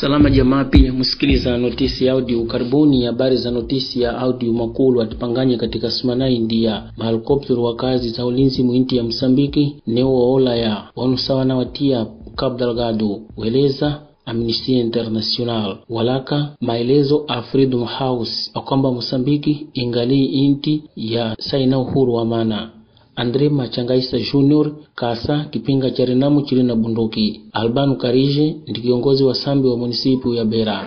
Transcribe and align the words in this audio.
Salama 0.00 0.30
jamaa, 0.30 0.64
pia 0.64 0.92
msikiliza 0.92 1.58
notisi 1.58 2.04
ya 2.06 2.12
audio. 2.12 2.44
Karibuni 2.44 3.04
habari 3.04 3.36
za 3.36 3.50
notisi 3.50 4.02
ya 4.02 4.18
audio 4.18 4.52
makulu 4.52 5.02
atipanganye 5.02 5.56
katika 5.56 5.90
Sumana 5.90 6.28
India. 6.30 6.82
Mahelikoptero 6.96 7.62
wa 7.62 7.76
kazi 7.76 8.08
za 8.08 8.26
ulinzi 8.26 8.62
mwinti 8.62 8.96
ya 8.96 9.02
Msambiki 9.04 9.76
neoola 9.86 10.56
ya 10.56 10.84
wanusawa 10.96 11.44
na 11.44 11.56
watia 11.56 12.06
Cabo 12.36 12.58
Delgado 12.58 13.20
weleza 13.36 14.00
Amnesty 14.26 14.80
International 14.80 15.76
walaka 15.88 16.56
maelezo 16.60 17.24
a 17.28 17.42
Freedom 17.42 17.84
House 17.84 18.50
akwamba 18.54 18.92
Mosambiki 18.92 19.66
ingali 19.74 20.24
inti 20.24 20.82
ya 20.96 21.36
saina 21.38 21.78
uhuru 21.78 22.14
wa 22.14 22.24
mana 22.24 22.70
Andre 23.16 23.48
Machangaisa 23.48 24.18
Junior 24.18 24.72
kasa 24.94 25.44
kipinga 25.50 25.90
cha 25.90 26.04
Renamu 26.04 26.44
na 26.62 26.74
bunduki. 26.76 27.40
Albano 27.52 27.96
Karije 27.96 28.56
ndi 28.68 28.80
kiongozi 28.80 29.24
wa 29.24 29.34
sambi 29.34 29.68
wa 29.68 29.76
munisipu 29.76 30.34
ya 30.34 30.44
Bera. 30.44 30.86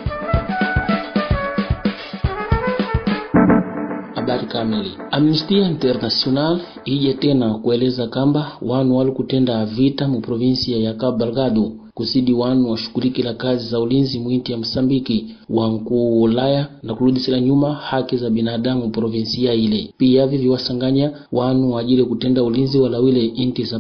Habari 4.16 4.46
kamili. 4.48 4.92
Amnesty 5.12 5.56
International 5.62 6.60
ije 6.86 7.14
tena 7.14 7.54
kueleza 7.54 8.08
kamba 8.08 8.58
wanu 8.62 8.98
walikutenda 8.98 9.66
vita 9.66 10.08
mu 10.08 10.22
provinsia 10.22 10.78
ya 10.78 10.94
Cabo 10.94 11.18
Delgado 11.18 11.72
kusidi 11.94 12.34
wanu 12.34 12.72
washughulikila 12.72 13.34
kazi 13.34 13.70
za 13.70 13.80
ulinzi 13.80 14.20
mwinti 14.20 14.52
ya 14.52 14.58
Msambiki 14.58 15.36
wa 15.50 15.70
mkuu 15.72 16.16
wa 16.22 16.24
Ulaya 16.24 16.68
na 16.84 16.96
kurudisila 16.96 17.40
nyuma 17.40 17.74
haki 17.74 18.18
za 18.18 18.30
binadamu 18.30 18.90
provinsia 18.90 19.54
ile. 19.54 19.94
Pia 19.98 20.28
vivi 20.28 20.50
wasanganya 20.50 21.12
wanu 21.32 21.72
waajili 21.74 22.06
kutenda 22.06 22.44
ulinzi 22.44 22.80
walawile 22.80 23.26
inti 23.26 23.64
za 23.64 23.80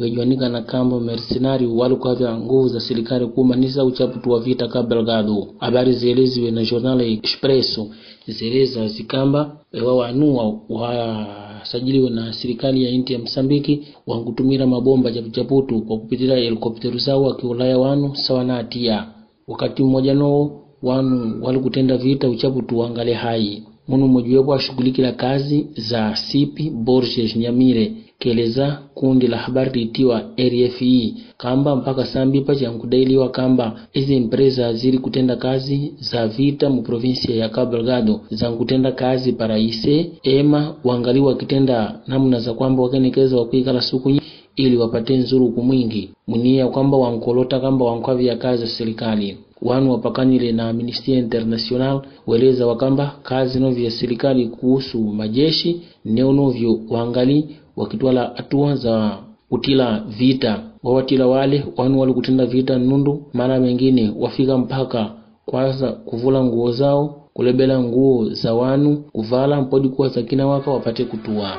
panja 0.00 0.10
wejuanika 0.10 0.48
na 0.48 0.62
kambo 0.62 1.00
mercenari 1.00 1.66
walikavya 1.66 2.38
nguvu 2.38 2.68
za 2.68 2.80
serikali 2.80 3.26
kumanisa 3.26 3.84
uchaputu 3.84 4.30
wa 4.30 4.40
vita 4.40 4.68
ka 4.68 4.82
belgado 4.82 5.54
Habari 5.58 5.92
zieleziwe 5.92 6.50
na 6.50 6.64
Jornal 6.64 7.00
Expresso 7.00 7.86
zieleza 8.26 8.88
zikamba 8.88 9.56
ewa 9.72 9.96
wanua 9.96 10.60
wasajiliwe 10.68 12.10
na 12.10 12.32
serikali 12.32 12.84
ya 12.84 12.90
inti 12.90 13.12
ya 13.12 13.18
Msambiki 13.18 13.86
wankutumira 14.06 14.66
mabomba 14.66 15.12
chapuchaputu 15.12 15.82
kwa 15.82 15.98
kupitira 15.98 16.98
zao 16.98 17.22
wakiulaya 17.22 17.78
wanu 17.78 18.16
sawa 18.16 18.44
na 18.44 18.58
atia 18.58 19.06
Wakati 19.48 19.82
mmoja 19.82 20.14
nowo 20.14 20.62
wanu 20.82 21.44
walikutenda 21.44 21.96
vita 21.96 22.28
uchaputu 22.28 22.78
wangale 22.78 23.14
hai 23.14 23.62
munu 23.88 24.08
mmojiwepo 24.08 24.54
ashughulikila 24.54 25.12
kazi 25.12 25.66
za 25.76 26.16
sipi 26.16 26.70
Borges 26.70 27.36
Nyamire 27.36 27.92
keleza 28.20 28.78
kundi 28.94 29.26
la 29.26 29.36
habari 29.36 29.80
litiwa 29.80 30.22
RFE 30.38 31.14
kamba 31.36 31.76
mpaka 31.76 32.06
sambipa 32.06 32.54
chankudailiwa 32.56 33.28
kamba. 33.30 33.80
Izi 33.92 34.14
empresa 34.14 34.72
zili 34.72 34.98
kutenda 34.98 35.36
kazi 35.36 35.94
za 35.98 36.28
vita 36.28 36.70
mu 36.70 36.82
provinsia 36.82 37.36
ya 37.36 37.48
Cabo 37.48 37.72
Delgado. 37.76 38.20
Za 38.30 38.50
kutenda 38.50 38.92
kazi 38.92 39.32
para 39.32 39.58
ise 39.58 40.10
ema 40.22 40.74
wangali 40.84 41.20
wakitenda 41.20 42.00
namna 42.06 42.40
za 42.40 42.54
kwamba 42.54 42.82
wakenekeza 42.82 43.36
wakuikala 43.36 43.80
suku 43.80 44.12
ili 44.56 44.76
wapate 44.76 45.16
nzuruku 45.16 45.62
mwingi. 45.62 46.10
Munia 46.26 46.68
kwamba 46.68 46.96
wankolota 46.96 47.60
kamba 47.60 47.84
wankwavya 47.84 48.36
kazi 48.36 48.66
serikali. 48.66 49.36
Wanu 49.62 49.92
wapakanile 49.92 50.52
na 50.52 50.72
ministia 50.72 51.18
International 51.18 52.00
weleza 52.26 52.66
wakamba 52.66 53.16
kazi 53.22 53.60
novyo 53.60 53.84
ya 53.84 53.90
serikali 53.90 54.46
kuhusu 54.48 54.98
majeshi 55.00 55.80
neo 56.04 56.32
novyo 56.32 56.80
wangali 56.90 57.48
wakitwala 57.80 58.32
hatua 58.36 58.74
za 58.76 59.18
kutila 59.48 60.00
vita. 60.18 60.62
Wawatila 60.82 61.26
wale 61.26 61.64
wanu 61.76 62.00
wali 62.00 62.12
kutenda 62.12 62.46
vita 62.46 62.78
nundu 62.78 63.22
mara 63.32 63.60
mengine 63.60 64.12
wafika 64.18 64.58
mpaka 64.58 65.12
kwanza 65.46 65.92
kuvula 65.92 66.44
nguo 66.44 66.72
zao 66.72 67.16
kulebela 67.34 67.80
nguo 67.82 68.28
za 68.28 68.54
wanu 68.54 68.96
kuvala 69.12 69.60
mpodi 69.60 69.88
kuwa 69.88 70.08
za 70.08 70.22
kina 70.22 70.46
waka 70.46 70.70
wapate 70.70 71.04
kutua. 71.04 71.56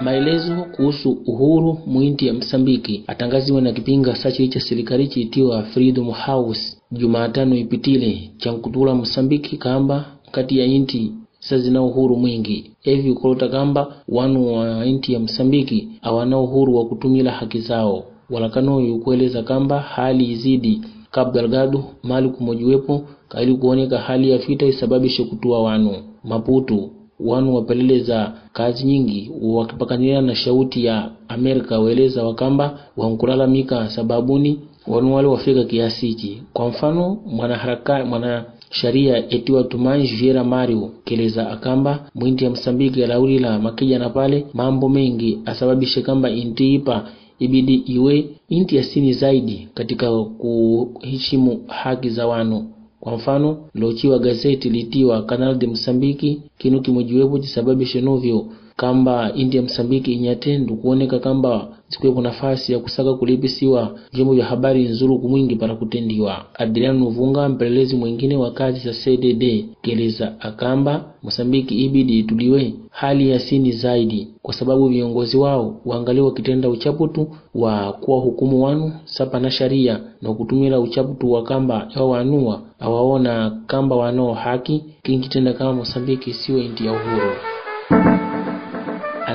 Maelezo 0.00 0.54
kuhusu 0.76 1.10
uhuru 1.26 1.78
mwinti 1.86 2.26
ya 2.26 2.32
Msambiki 2.34 3.04
atangaziwe 3.06 3.60
na 3.60 3.72
kipinga 3.72 4.16
sachi 4.16 4.48
cha 4.48 4.60
serikali 4.60 5.08
chiitiwa 5.08 5.62
Freedom 5.62 6.10
House 6.10 6.76
Jumatano 6.92 7.54
ipitile. 7.56 8.30
Chankutula 8.36 8.94
Msambiki 8.94 9.56
kamba 9.56 10.04
kati 10.32 10.58
ya 10.58 10.64
inti 10.66 11.12
sazina 11.40 11.82
uhuru 11.82 12.16
mwingi. 12.16 12.70
Evi 12.84 13.10
ukolota 13.10 13.48
kamba 13.48 13.94
wanu 14.08 14.54
wa 14.54 14.86
inti 14.86 15.12
ya 15.12 15.20
Msambiki 15.20 15.88
awana 16.02 16.38
uhuru 16.40 16.76
wa 16.76 16.84
kutumila 16.86 17.30
haki 17.30 17.60
zao. 17.60 18.04
Walakanoyu 18.30 18.98
kueleza 18.98 19.42
kamba 19.42 19.80
hali 19.80 20.30
izidi. 20.30 20.80
Cabo 21.10 21.84
mali 22.02 22.28
kumojiwepo 22.28 23.02
kaili 23.28 23.54
kuoneka 23.54 23.98
hali 23.98 24.30
ya 24.30 24.38
fita 24.38 24.66
isababishe 24.66 25.24
kutua 25.24 25.62
wanu. 25.62 25.92
Maputu 26.24 26.90
wanu 27.20 27.54
wapeleleza 27.54 28.32
kazi 28.52 28.84
nyingi 28.86 29.30
wakipakanila 29.42 30.20
na 30.20 30.34
shauti 30.34 30.84
ya 30.84 31.10
Amerika 31.28 31.78
waeleza 31.78 32.24
wakamba 32.24 32.78
wankulalamika 32.96 33.90
sababuni. 33.90 34.60
Wanu 34.86 35.14
wale 35.14 35.28
wafika 35.28 35.64
kiasichi. 35.64 36.42
Kwa 36.52 36.68
mfano 36.68 37.18
mwanaharaka 37.26 38.04
mwana 38.04 38.44
sharia 38.70 39.30
etiwa 39.30 39.64
Tumanji 39.64 40.14
Vieira 40.16 40.44
Mario 40.44 40.90
keleza 41.04 41.50
akamba 41.50 42.10
mwinti 42.14 42.44
ya 42.44 42.50
Msambiki 42.50 43.04
alaulila 43.04 43.58
makija 43.58 43.98
na 43.98 44.10
pale 44.10 44.46
mambo 44.54 44.88
mengi 44.88 45.38
asababishe 45.44 46.02
kamba 46.02 46.30
inti 46.30 46.74
ipa 46.74 47.08
ibidi 47.38 47.74
iwe 47.74 48.24
inti 48.48 48.76
ya 48.76 48.82
sini 48.82 49.12
zaidi 49.12 49.68
katika 49.74 50.24
kuheshimu 50.24 51.60
haki 51.66 52.10
za 52.10 52.26
wanu 52.26 52.70
kwa 53.00 53.14
mfano 53.16 53.58
lochiwa 53.74 54.18
gazeti 54.18 54.70
litiwa 54.70 55.22
Canal 55.22 55.54
de 55.58 55.66
Msambiki 55.66 56.42
kinu 56.58 56.80
kimojiwepo 56.80 57.38
chisababishe 57.38 58.00
novyo 58.00 58.46
kamba 58.76 59.32
inti 59.34 59.56
ya 59.56 59.62
Msambiki 59.62 60.12
inyatendu 60.12 60.76
kuoneka 60.76 61.18
kamba 61.18 61.68
zikuwepo 61.90 62.20
nafasi 62.22 62.72
ya 62.72 62.78
kusaka 62.78 63.14
kulipisiwa 63.14 63.98
vyombo 64.12 64.34
vya 64.34 64.44
habari 64.44 64.84
nzuru 64.88 65.18
kumwingi 65.18 65.56
para 65.56 65.74
kutendiwa. 65.74 66.44
Adriano 66.54 66.98
Nuvunga 66.98 67.48
mpelelezi 67.48 67.96
mwingine 67.96 68.36
wa 68.36 68.50
kazi 68.50 68.80
za 68.80 68.92
CDD 68.92 69.64
keleza 69.82 70.40
akamba 70.40 71.04
Mosambiki 71.22 71.84
ibidi 71.84 72.18
ituliwe 72.18 72.74
hali 72.90 73.30
ya 73.30 73.38
sini 73.38 73.72
zaidi 73.72 74.28
kwa 74.42 74.54
sababu 74.54 74.88
viongozi 74.88 75.36
wao 75.36 75.80
waangalie 75.86 76.22
wakitenda 76.22 76.68
uchaputu 76.68 77.28
wa 77.54 77.92
kuwa 77.92 78.20
hukumu 78.20 78.64
wanu 78.64 78.92
sapa 79.04 79.40
na 79.40 79.50
sharia 79.50 80.00
na 80.22 80.34
kutumira 80.34 80.80
uchaputu 80.80 81.32
wa 81.32 81.42
kamba 81.42 81.88
ya 81.96 82.02
wanua 82.04 82.62
awaona 82.78 83.60
kamba 83.66 83.96
wanao 83.96 84.32
haki 84.34 84.84
kinkitenda 85.02 85.52
kama 85.52 85.72
Mosambiki 85.72 86.32
siwe 86.34 86.64
inti 86.64 86.86
ya 86.86 86.92
uhuru. 86.92 88.29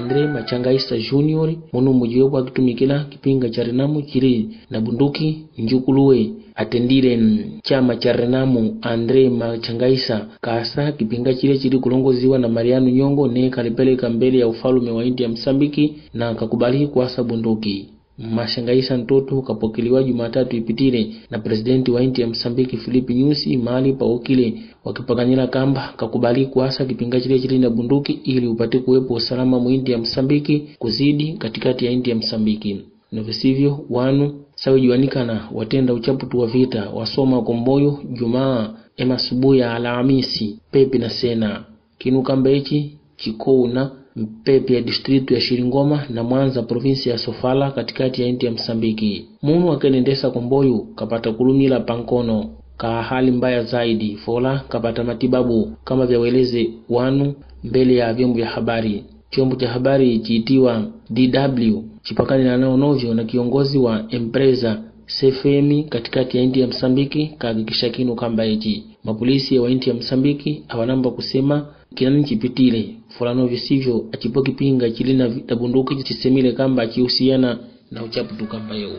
Andre 0.05 0.27
Machangaisa 0.27 0.97
Junior 0.97 1.53
muno 1.73 1.93
mujiwepo 1.93 2.37
akitumikila 2.37 3.03
kipinga 3.03 3.49
cha 3.49 3.63
Renamu 3.63 4.01
chili 4.01 4.49
na 4.69 4.81
bunduki 4.81 5.37
njukuluwe. 5.57 6.29
Atendire 6.55 7.19
chama 7.63 7.95
cha 7.95 8.13
Renamu 8.13 8.77
Andre 8.81 9.29
Machangaisa 9.29 10.27
kasa 10.41 10.91
kipinga 10.91 11.33
chile 11.33 11.57
chili 11.57 11.79
kulongoziwa 11.79 12.39
na 12.39 12.47
Mariano 12.49 12.89
Nyongo 12.89 13.27
ne 13.27 13.49
kalipeleka 13.49 14.09
mbele 14.09 14.39
ya 14.39 14.47
ufalume 14.47 14.91
wa 14.91 15.05
India 15.05 15.29
Msambiki 15.29 15.93
na 16.13 16.35
kakubali 16.35 16.87
kuasa 16.87 17.23
bunduki 17.23 17.89
Mashangaisa 18.17 18.97
Ntoto 18.97 19.41
kapokelewa 19.41 20.03
Jumatatu 20.03 20.55
ipitile 20.55 21.15
na 21.29 21.39
presidenti 21.39 21.91
wa 21.91 22.03
inti 22.03 22.21
ya 22.21 22.27
Msambiki 22.27 22.77
Filipi 22.77 23.13
Nyusi 23.13 23.57
mahali 23.57 23.93
pa 23.93 24.05
ukile 24.05 24.53
wakipakanyila 24.85 25.47
kamba 25.47 25.93
kakubali 25.97 26.45
kuasa 26.45 26.85
kipinga 26.85 27.21
chile 27.21 27.39
chile 27.39 27.57
na 27.59 27.69
bunduki 27.69 28.11
ili 28.23 28.47
upate 28.47 28.79
kuwepo 28.79 29.13
usalama 29.13 29.59
mu 29.59 29.69
inti 29.69 29.91
ya 29.91 29.97
Msambiki 29.97 30.59
kuzidi 30.79 31.33
katikati 31.33 31.85
ya 31.85 31.91
inti 31.91 32.09
ya 32.09 32.15
Msambiki. 32.15 32.81
Novisivyo 33.11 33.85
wanu 33.89 34.41
sawejiwanikana 34.55 35.49
watenda 35.53 35.93
uchaputu 35.93 36.39
wa 36.39 36.47
vita 36.47 36.89
wasoma 36.89 37.41
komboyo 37.41 37.99
Jumaa 38.13 38.73
emasubuhi 38.97 39.59
ya 39.59 39.73
Alhamisi 39.73 40.59
pepi 40.71 40.97
na 40.99 41.09
sena. 41.09 41.63
Kinu 41.97 42.21
kamba 42.21 42.51
ichi 42.51 42.97
chikouna 43.17 43.91
mpepe 44.15 44.73
ya 44.75 44.81
distritu 44.81 45.33
ya 45.33 45.41
Shiringoma 45.41 46.03
na 46.09 46.23
Mwanza 46.23 46.63
provinsi 46.63 47.09
ya 47.09 47.17
Sofala 47.17 47.71
katikati 47.71 48.21
ya 48.21 48.31
nchi 48.31 48.45
ya 48.45 48.51
Msambiki. 48.51 49.25
Munu 49.41 49.71
akenendesa 49.71 50.29
komboyu 50.31 50.79
kapata 50.95 51.31
kulumila 51.31 51.79
pankono 51.79 52.49
ka 52.77 53.03
hali 53.03 53.31
mbaya 53.31 53.63
zaidi 53.63 54.15
fola 54.15 54.59
kapata 54.69 55.03
matibabu 55.03 55.71
kama 55.83 56.05
vyaweleze 56.05 56.69
wanu 56.89 57.33
mbele 57.63 57.95
ya 57.95 58.13
vyombo 58.13 58.35
vya 58.37 58.47
habari. 58.47 59.03
Chombo 59.29 59.55
cha 59.55 59.69
habari 59.69 60.19
chiitiwa 60.19 60.83
DW 61.09 61.79
chipakani 62.03 62.43
na 62.43 62.57
nao 62.57 62.77
novyo 62.77 63.13
na 63.13 63.23
kiongozi 63.23 63.77
wa 63.77 64.05
empresa 64.09 64.81
CFM 65.05 65.83
katikati 65.89 66.37
ya 66.37 66.43
inti 66.43 66.59
ya 66.59 66.67
Msambiki 66.67 67.27
kahakikisha 67.37 67.89
kinu 67.89 68.15
kamba 68.15 68.43
hichi 68.43 68.83
mapolisi 69.03 69.59
wa 69.59 69.69
inti 69.69 69.89
ya 69.89 69.95
Msambiki 69.95 70.63
awanamba 70.69 71.11
kusema 71.11 71.67
kinani 71.95 72.23
chipitile 72.23 72.95
fulano 73.09 73.47
visivyo 73.47 74.05
achipo 74.11 74.41
kipinga 74.41 74.89
chili 74.91 75.13
na 75.13 75.29
tabunduki 75.29 75.95
chisemile 76.03 76.51
kamba 76.51 76.87
chihusiana 76.87 77.57
na 77.91 78.03
uchaputu 78.03 78.45
kamba 78.45 78.75
yo 78.75 78.89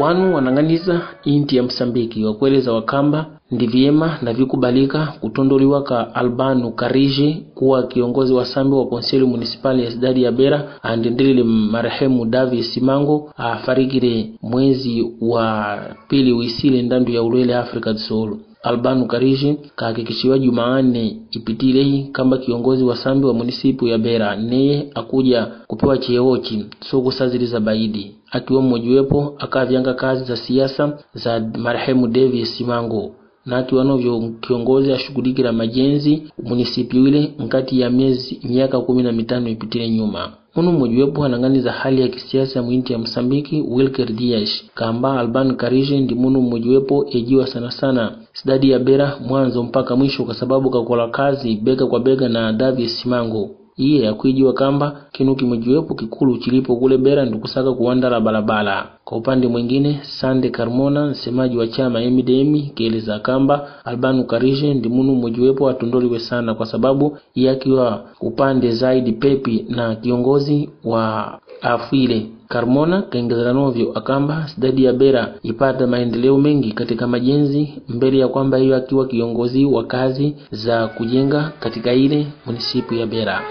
wanu 0.00 0.34
wanang'aniza 0.34 1.00
inti 1.24 1.56
ya 1.56 1.62
msambiki 1.62 2.24
wakueleza 2.24 2.72
wakamba 2.72 3.26
ndi 3.50 3.66
vyema 3.66 4.18
na 4.22 4.32
vikubalika 4.32 5.06
kutondoliwa 5.20 5.82
ka 5.82 6.14
albano 6.14 6.70
karije 6.70 7.42
kuwa 7.54 7.82
kiongozi 7.82 8.32
wa 8.32 8.44
sambi 8.46 8.76
wa 8.76 8.86
konseli 8.86 9.24
munisipali 9.24 9.84
ya 9.84 9.90
sidadi 9.90 10.22
ya 10.22 10.32
bera 10.32 10.82
andendelele 10.82 11.42
marehemu 11.42 12.24
davi 12.24 12.62
simango 12.62 13.32
afarikire 13.36 14.30
mwezi 14.42 15.12
wa 15.20 15.78
pili 16.08 16.32
wisile 16.32 16.82
ndandu 16.82 17.12
ya 17.12 17.22
ulwele 17.22 17.54
afrika 17.56 17.92
dzisolo 17.92 18.38
albano 18.64 19.04
Karishi 19.06 19.56
kahakikishiwa 19.76 20.38
jumaane 20.38 21.16
ipitilehi 21.30 22.08
kamba 22.12 22.38
kiongozi 22.38 22.84
wa 22.84 22.96
sambi 22.96 23.26
wa 23.26 23.34
munisipu 23.34 23.86
ya 23.86 23.98
bera. 23.98 24.36
Neye 24.36 24.90
akuja 24.94 25.46
kupewa 25.66 25.98
cheochi 25.98 26.66
so 26.80 27.00
kusaziliza 27.02 27.60
baidi. 27.60 28.14
Akiwa 28.30 28.62
mmojiwepo 28.62 29.34
akavyanga 29.38 29.94
kazi 29.94 30.24
za 30.24 30.36
siasa 30.36 30.98
za 31.14 31.40
marehemu 31.58 32.06
davis 32.08 32.56
simango 32.56 33.10
na 33.46 33.56
akiwa 33.56 33.84
novyo 33.84 34.32
kiongozi 34.40 34.92
ashughulikira 34.92 35.52
majenzi 35.52 36.22
munisipi 36.42 36.96
ile 36.96 37.32
nkati 37.38 37.80
ya 37.80 37.90
miezi 37.90 38.40
miaka 38.44 38.80
kumi 38.80 39.02
na 39.02 39.12
mitano 39.12 39.48
ipitile 39.48 39.90
nyuma 39.90 40.32
munu 40.56 40.72
mmojiwepo 40.72 41.24
anang'aniza 41.24 41.72
hali 41.72 42.00
ya 42.02 42.08
kisiasa 42.08 42.62
mwinti 42.62 42.92
ya 42.92 42.98
msambiki 42.98 43.60
wilker 43.60 44.12
dias 44.12 44.64
kamba 44.74 45.20
alban 45.20 45.56
karije 45.56 46.00
ndi 46.00 46.14
munu 46.14 46.40
mmojiwepo 46.40 47.06
ejiwa 47.10 47.46
sana 47.46 47.70
sana. 47.70 48.12
Sidadi 48.32 48.70
ya 48.70 48.78
bera 48.78 49.18
mwanzo 49.28 49.62
mpaka 49.62 49.96
mwisho 49.96 50.24
kwa 50.24 50.34
sababu 50.34 50.70
kakola 50.70 51.08
kazi 51.08 51.56
bega 51.56 51.86
kwa 51.86 52.00
bega 52.00 52.28
na 52.28 52.52
davis 52.52 53.00
simango 53.02 53.50
iye 53.76 54.08
akwijiwa 54.08 54.52
kamba 54.52 55.00
kinu 55.12 55.34
kimojiwepo 55.36 55.94
kikulu 55.94 56.38
chilipo 56.38 56.76
kule 56.76 56.98
bera 56.98 57.24
ndikusaka 57.24 57.72
kuwandala 57.72 58.20
balabala. 58.20 58.86
Kwa 59.04 59.18
upande 59.18 59.48
mwingine 59.48 60.00
sande 60.02 60.50
carmona 60.50 61.06
msemaji 61.06 61.56
wa 61.56 61.66
chama 61.66 62.00
mdm 62.00 62.60
kieleza 62.74 63.18
kamba 63.18 63.68
albano 63.84 64.24
karije 64.24 64.74
ndi 64.74 64.88
munu 64.88 65.14
mmojiwepo 65.14 65.68
atondoliwe 65.68 66.18
sana 66.18 66.54
kwa 66.54 66.66
sababu 66.66 67.18
iye 67.34 67.50
akiwa 67.50 68.04
upande 68.20 68.70
zaidi 68.72 69.12
pepi 69.12 69.64
na 69.68 69.94
kiongozi 69.96 70.70
wa 70.84 71.38
afile 71.62 72.26
Carmona 72.54 73.02
kaongezera 73.02 73.52
novyo 73.52 73.92
akamba 73.98 74.48
sidadi 74.48 74.84
ya 74.84 74.92
Bera 74.92 75.34
ipata 75.42 75.86
maendeleo 75.86 76.38
mengi 76.38 76.72
katika 76.72 77.06
majenzi 77.06 77.74
mbele 77.88 78.18
ya 78.18 78.28
kwamba 78.28 78.58
hiyo 78.58 78.76
akiwa 78.76 79.06
kiongozi 79.06 79.64
wa 79.64 79.84
kazi 79.84 80.36
za 80.50 80.86
kujenga 80.88 81.52
katika 81.60 81.92
ile 81.92 82.26
munisipu 82.46 82.94
ya 82.94 83.06
Bera. 83.06 83.42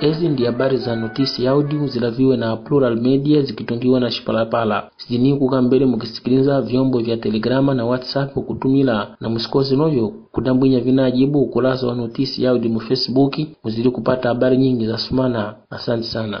Hizi 0.00 0.28
ndi 0.28 0.44
habari 0.44 0.76
za 0.76 0.96
notisi 0.96 1.44
ya 1.44 1.50
audio 1.50 1.86
zilaviwe 1.86 2.36
na 2.36 2.56
Plural 2.56 2.96
Media 3.00 3.42
zikitungiwa 3.42 4.00
na 4.00 4.10
Shipalapala. 4.10 4.90
Sijini 4.96 5.36
kuka 5.36 5.62
mbele 5.62 5.86
mukisikiliza 5.86 6.60
vyombo 6.60 6.98
vya 6.98 7.16
Telegrama 7.16 7.74
na 7.74 7.84
WhatsApp 7.84 8.32
kutumila 8.34 9.16
na 9.20 9.28
musikosi 9.28 9.76
novyo 9.76 10.12
kudambwinya 10.32 10.80
vinajibu 10.80 11.42
ukurasa 11.42 11.86
wa 11.86 11.94
notisi 11.94 12.44
ya 12.44 12.50
audio 12.50 12.70
mu 12.70 12.80
Facebook 12.80 13.36
muzili 13.64 13.90
kupata 13.90 14.28
habari 14.28 14.56
nyingi 14.56 14.86
za 14.86 14.98
sumana. 14.98 15.54
Asante 15.70 16.04
sana. 16.04 16.40